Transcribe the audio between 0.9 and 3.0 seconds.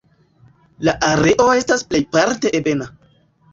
areo estas plejparte ebena.